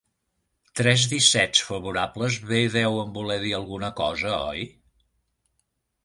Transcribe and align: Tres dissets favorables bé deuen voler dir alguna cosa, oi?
Tres 0.79 1.01
dissets 1.09 1.59
favorables 1.67 2.37
bé 2.51 2.61
deuen 2.75 3.11
voler 3.17 3.37
dir 3.43 3.51
alguna 3.57 3.91
cosa, 4.01 4.33
oi? 4.55 4.65